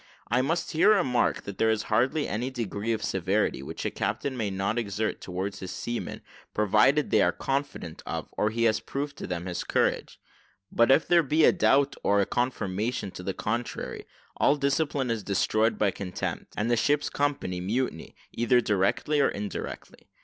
[0.31, 4.35] I must here remark, that there is hardly any degree of severity, which a captain
[4.35, 6.21] may not exert towards his seamen
[6.55, 10.19] provided they are confident of, or he has proved to them his courage:
[10.71, 15.21] but if there be a doubt, or a confirmation to the contrary, all discipline is
[15.21, 20.09] destroyed by contempt, and the ship's company mutiny, either directly or indirectly.